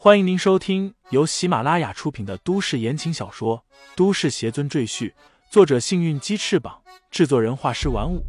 [0.00, 3.64] 欢迎您收听由喜马拉雅出品的都市言情小说
[3.96, 5.10] 《都市邪尊赘婿》，
[5.50, 8.24] 作者：幸运鸡翅膀，制作人：画师玩五。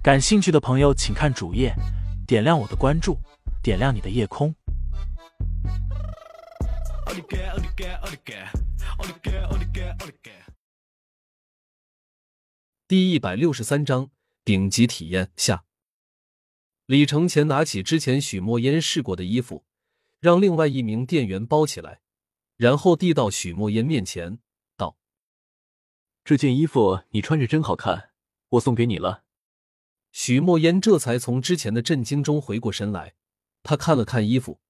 [0.00, 1.74] 感兴趣的朋友，请看主页，
[2.24, 3.18] 点亮我的关注，
[3.64, 4.54] 点亮你的夜空。
[12.86, 14.08] 第一百六十三章
[14.44, 15.64] 顶级体验下。
[16.86, 19.64] 李承前拿起之前许墨烟试过的衣服，
[20.22, 22.00] 让另外一名店员包起来，
[22.56, 24.38] 然后递到许墨烟面前，
[24.76, 24.96] 道
[26.22, 28.12] ：“这件衣服你穿着真好看，
[28.50, 29.24] 我送给你了。”
[30.12, 33.16] 许墨烟这才从之前的震惊中回过神来，
[33.64, 34.60] 他看了看衣服，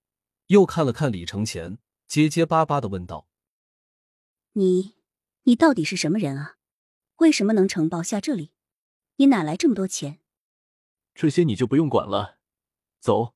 [0.47, 1.77] 又看了看李承前，
[2.07, 3.29] 结结巴巴的问道
[4.57, 4.95] ：“你，
[5.43, 6.57] 你到底是什么人啊？
[7.17, 8.53] 为什么能承包下这里？
[9.17, 10.21] 你哪来这么多钱？”
[11.15, 12.39] 这些你就不用管了，
[13.01, 13.35] 走，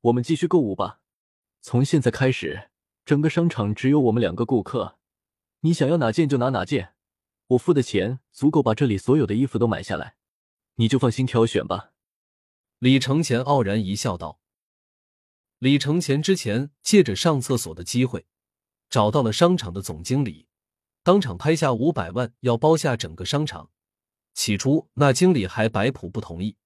[0.00, 1.02] 我们继续购物吧。
[1.66, 2.68] 从现在开始，
[3.06, 4.98] 整个商场只有我们两个顾客，
[5.60, 6.92] 你想要哪件就拿哪件，
[7.46, 10.16] 我付的钱足够把这里所有的衣服都买下来，
[10.74, 11.92] 你就放心挑选吧。
[12.80, 14.40] 李承前傲然一笑，道
[15.58, 18.26] ：“李承前之前借着上厕所的机会，
[18.90, 20.48] 找到了商场的总经理，
[21.02, 23.70] 当场拍下五百万要包下整个商场。
[24.34, 26.58] 起初，那经理还摆谱不同意。”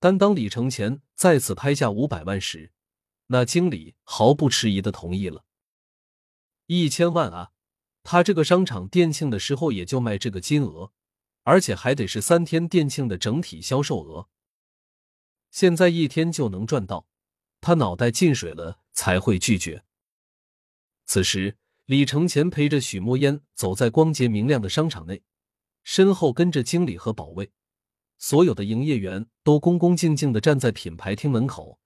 [0.00, 2.72] 但当李承前再次拍下五百万时，
[3.28, 5.44] 那经理毫不迟疑的同意了。
[6.66, 7.52] 一千万啊！
[8.02, 10.92] 他这个商场店庆的时候也就卖这个金额，
[11.42, 14.28] 而且还得是三天店庆的整体销售额。
[15.50, 17.08] 现在一天就能赚到，
[17.60, 19.84] 他脑袋进水了才会拒绝。
[21.04, 25.22] 此时，李承前陪着许墨烟走在光洁明亮的商场内，
[25.82, 27.50] 身后跟着经理和保卫。
[28.18, 31.78] 所有的营业员都恭恭敬敬的站在品牌厅门口，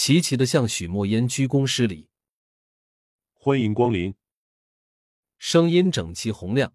[0.00, 2.08] 齐齐的向许墨烟鞠躬施礼。
[3.34, 4.14] 欢迎光临。
[5.38, 6.72] 声音整齐洪亮，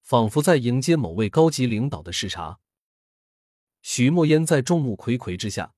[0.00, 2.60] 仿佛在迎接某位高级领导的视察。
[3.82, 5.74] 许墨烟在众目睽睽之下，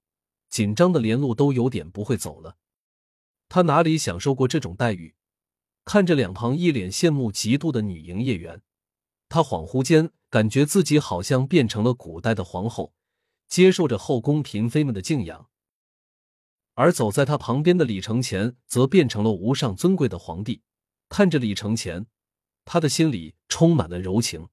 [0.50, 2.58] 紧张的连路都有点不会走了。
[3.48, 5.14] 他哪里享受过这种待遇？
[5.86, 8.60] 看着两旁一脸羡慕嫉妒的女营业员，
[9.30, 10.12] 他恍惚间。
[10.28, 12.92] 感觉自己好像变成了古代的皇后，
[13.48, 15.48] 接受着后宫嫔妃们的敬仰，
[16.74, 20.62] 而走在他旁边的李承前则变成了无上尊贵的皇帝。
[21.08, 22.06] 看着李承前，
[22.64, 24.48] 他的心里充满了柔情。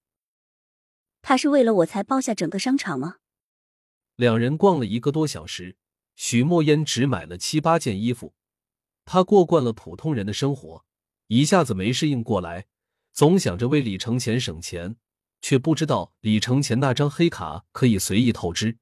[1.22, 3.18] 他是为了我才包下整个商场吗？
[4.16, 5.78] 两人逛了一个多小时，
[6.16, 8.34] 许墨烟只买了七八件衣服。
[9.06, 10.86] 他过惯了普通人的生活，
[11.28, 12.68] 一下子没适应过来，
[13.12, 14.98] 总想着为李承前省钱。
[15.42, 18.78] 却不知道李承前那张黑卡可以随意透支。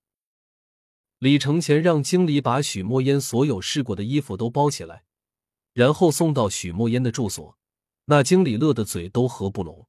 [1.20, 5.04] 李承前让经理把许墨烟所有试过的衣服都包起来，
[5.74, 7.58] 然后送到许墨烟的住所。
[8.06, 9.88] 那经理乐得嘴都合不拢。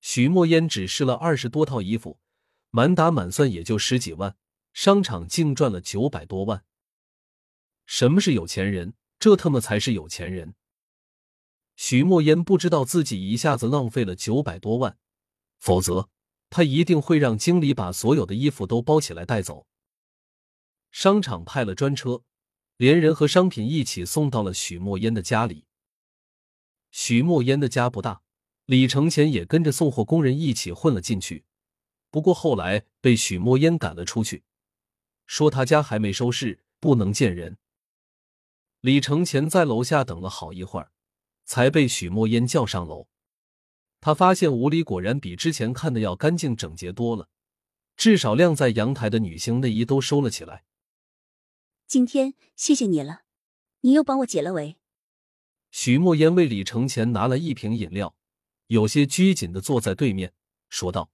[0.00, 2.20] 许墨烟只试了二十多套衣服，
[2.70, 4.36] 满打满算也就十几万，
[4.72, 6.64] 商场净赚了九百多万。
[7.84, 8.94] 什么是有钱人？
[9.18, 10.54] 这他妈才是有钱人！
[11.74, 14.96] 许墨烟不知道自己一下子浪费了九百多万。
[15.58, 16.08] 否则，
[16.48, 19.66] 他一定会让经理把所有的衣服都包起来带走。
[20.98, 22.22] 商场派了专车，
[22.78, 25.66] 连人和商品一起送到了许墨烟的家里。
[26.90, 28.22] 许墨烟的家不大，
[28.64, 31.44] 李承前也跟着送货工人一起混了进去。
[32.10, 34.44] 不过后来被许墨烟赶了出去，
[35.26, 37.58] 说他家还没收拾，不能见人。
[38.80, 40.92] 李承前在楼下等了好一会儿，
[41.44, 43.06] 才被许墨烟叫上楼。
[44.00, 47.28] 他发现屋里果然比之前看的要干净整洁多了，
[47.98, 50.64] 至少晾在阳台的女性内衣都收了起来。
[51.86, 53.22] 今天谢谢你了，
[53.82, 54.76] 你又帮我解了围。
[55.70, 58.16] 许墨烟为李承前拿了一瓶饮料，
[58.66, 60.34] 有些拘谨的坐在对面
[60.68, 61.12] 说道。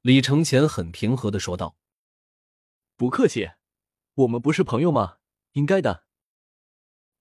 [0.00, 1.76] 李承前很平和的说道
[2.96, 3.50] ：“不客气，
[4.14, 5.18] 我们不是朋友吗？
[5.52, 6.04] 应该的。”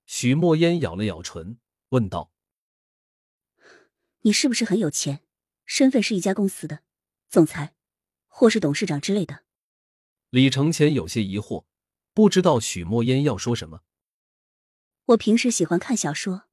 [0.07, 2.31] 许墨烟咬了咬唇，问道。
[4.21, 5.21] 你是不是很有钱？
[5.65, 6.81] 身份是一家公司的
[7.27, 7.75] 总裁，
[8.27, 9.43] 或是董事长之类的？
[10.29, 11.65] 李承前有些疑惑，
[12.21, 13.81] 不知道许墨烟要说什么。
[15.05, 16.43] 我平时喜欢看小说，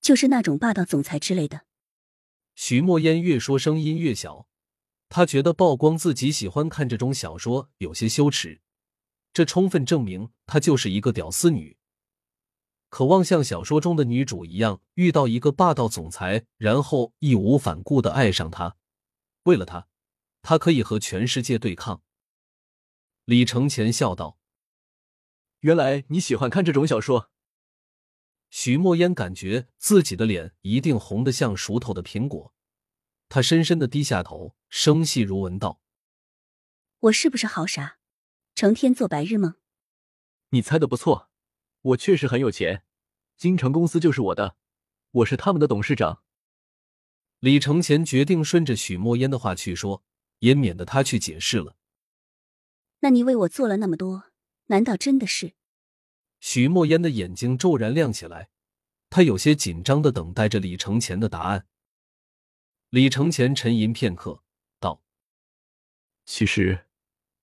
[0.00, 1.66] 就是那种霸道总裁之类的。
[2.54, 4.48] 许墨烟越说声音越小，
[5.10, 8.62] 他觉得曝光自己喜欢看这种小说有些羞耻，
[9.34, 11.76] 这充分证明她就是一个屌丝女。
[12.88, 18.74] 渴望像小说中的女主一样遇到一个霸道总裁，然后义无反顾的爱上他。
[19.42, 19.86] 为了他，
[20.40, 22.00] 他可以和全世界对抗。
[23.26, 24.38] 李承前笑道
[25.60, 27.30] ：“原来你喜欢看这种小说。”
[28.50, 32.52] 许墨烟感觉自己的脸一定红得像熟透的苹果，
[33.28, 35.80] 他深深的低下头，声细如蚊道
[36.98, 37.98] ：“我是不是好傻，
[38.56, 39.54] 成天做白日梦？”
[40.50, 41.30] 你猜的不错，
[41.82, 42.82] 我确实很有钱，
[43.36, 44.56] 京城公司就是我的，
[45.12, 46.24] 我是他们的董事长。
[47.38, 50.02] 李承前决定顺着许墨烟的话去说，
[50.40, 51.76] 也免得他去解释了。
[52.98, 54.29] 那你为我做了那么多，
[54.70, 55.54] 难道真的是？
[56.38, 58.50] 徐墨烟的眼睛骤然亮起来，
[59.10, 61.66] 他有些紧张的等待着李承前的答案。
[62.88, 64.44] 李承前沉吟片刻，
[64.78, 65.02] 道
[66.24, 66.86] ：“其实，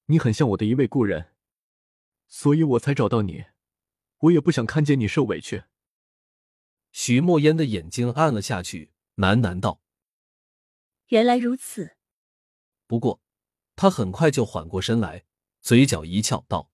[0.06, 1.33] 你很像我的一位故人，
[2.27, 3.45] 所以我才找到你。
[4.19, 5.65] 我也不想看见你受委屈。”
[6.94, 9.81] 徐墨烟的眼睛暗了下去，喃喃道
[11.09, 11.97] ：“原来如此。”
[12.88, 13.21] 不过，
[13.75, 15.25] 他很快就缓过身来，
[15.62, 16.71] 嘴角一翘，道。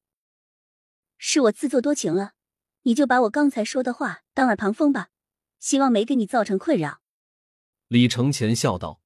[1.25, 2.34] 是我自作多情了，
[2.81, 5.08] 你就把我刚才说的话当耳旁风吧，
[5.58, 7.00] 希望没给你造成困扰。
[7.88, 9.02] 李承前笑道：“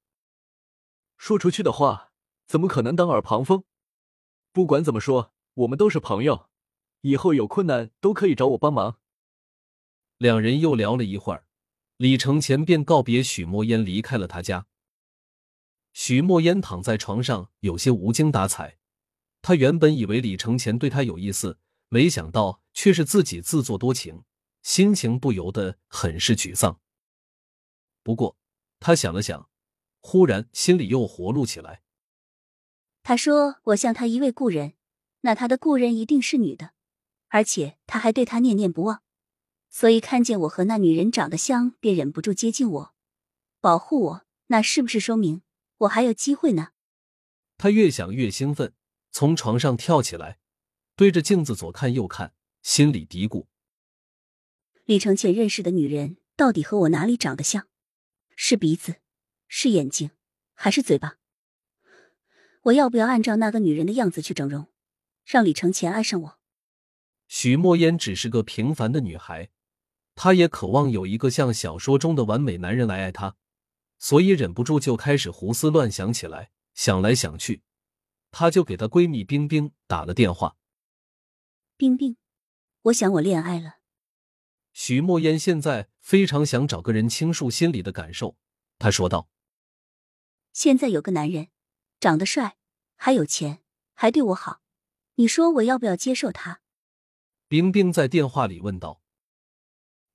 [1.16, 2.10] 说出去的话
[2.44, 3.62] 怎么可能当耳旁风？
[4.50, 6.50] 不管怎么说，我们都是朋友，
[7.02, 8.98] 以后有困难都可以找我帮忙。”
[10.18, 11.46] 两人又聊了一会儿，
[11.98, 14.66] 李承前便告别许墨烟，离开了他家。
[15.92, 18.78] 许墨烟躺在床上，有些无精打采。
[19.40, 21.60] 他原本以为李承前对他有意思。
[21.88, 24.24] 没想到却是自己自作多情，
[24.62, 26.80] 心情不由得很是沮丧。
[28.02, 28.36] 不过
[28.80, 29.48] 他想了想，
[30.00, 31.82] 忽然心里又活络起来。
[33.02, 34.74] 他说：“我像他一位故人，
[35.22, 36.72] 那他的故人一定是女的，
[37.28, 39.02] 而且他还对他念念不忘，
[39.70, 42.94] 所以看见我和那女人长得像，便忍不住接近我，
[43.60, 44.26] 保护我。
[44.48, 45.42] 那是不是说明
[45.78, 46.72] 我还有机会呢？”
[47.56, 48.74] 他越想越兴奋，
[49.10, 50.38] 从床上跳起来。
[50.98, 53.46] 对着镜子左看右看，心里嘀咕
[54.84, 57.68] ：“李承前认识的女人到底和我哪里长得像？
[58.34, 58.96] 是鼻子，
[59.46, 60.10] 是眼睛，
[60.54, 61.18] 还是嘴巴？
[62.62, 64.66] 我要不要按照那个女人的样子去整容，
[65.24, 66.38] 让李承前爱上我？”
[67.28, 69.50] 许墨烟只是个平凡的女孩，
[70.16, 73.36] 她也渴望有一个像小说中的完美男人来爱她，
[74.00, 76.50] 所以忍不住就开始胡思乱想起来。
[76.74, 77.62] 想来想去，
[78.32, 80.56] 她就给她闺蜜冰冰打了电话。
[81.78, 82.16] 冰冰，
[82.82, 83.78] 我想我恋爱了。
[84.72, 88.36] 许墨烟现在非常想找个人倾诉心里的感受，
[88.80, 89.28] 他说道
[90.52, 91.50] ：“现在有个男人，
[92.00, 92.58] 长得帅，
[92.96, 93.62] 还有钱，
[93.94, 94.60] 还对我好，
[95.14, 96.60] 你说我要不要接受他？”
[97.46, 99.00] 冰冰在电话里问道：“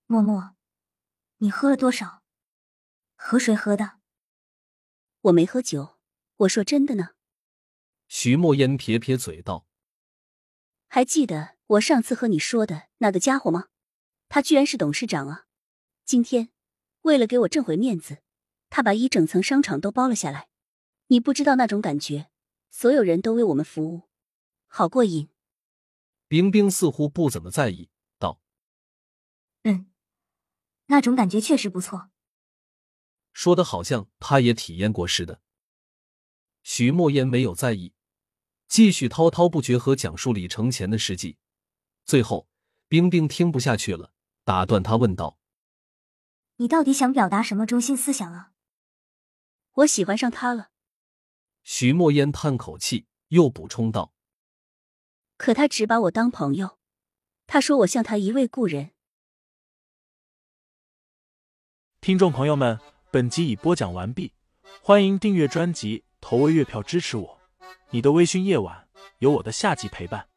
[0.06, 0.58] 默默，
[1.38, 2.24] 你喝了多少？
[3.16, 4.00] 和谁喝的？”
[5.24, 5.98] 我没喝酒，
[6.36, 7.12] 我说真的呢。
[8.10, 9.66] 徐墨烟撇撇嘴道。
[10.90, 13.68] 还记得我上次和你说的那个家伙吗？
[14.30, 15.46] 他居然是董事长啊！
[16.06, 16.50] 今天
[17.02, 18.22] 为了给我挣回面子，
[18.70, 20.50] 他把一整层商场都包了下来。
[21.08, 22.30] 你不知道那种感觉，
[22.70, 24.10] 所有人都为我们服务，
[24.68, 25.30] 好过瘾。
[26.28, 28.42] 冰冰似乎不怎么在意，道
[29.64, 29.92] ：“嗯，
[30.88, 32.10] 那种感觉确实不错。”
[33.34, 35.42] 说的好像他也体验过似的。
[36.64, 37.94] 徐墨烟没有在意。
[38.68, 41.38] 继续滔滔不绝和讲述李承前的事迹，
[42.06, 42.48] 最后
[42.88, 44.12] 冰冰听不下去了，
[44.44, 45.40] 打断他问道
[46.58, 48.52] ：“你到底想表达什么中心思想啊？”
[49.78, 50.70] 我喜欢上他了。
[51.64, 54.14] 徐墨烟叹口气，又补充道
[55.38, 56.78] ：“可他只把我当朋友，
[57.48, 58.92] 他说我像他一位故人。”
[62.02, 62.78] 听众朋友们，
[63.12, 64.34] 本集已播讲完毕，
[64.82, 67.40] 欢迎订阅专辑，投喂月票支持我。
[67.92, 70.28] 你的微醺夜晚，有我的下集陪伴。